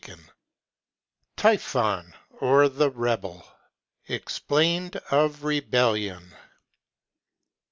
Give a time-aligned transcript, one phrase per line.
[1.37, 3.47] —TYPHON, OR A REBEL.
[4.09, 6.33] EXPLAINED OF REBELLION.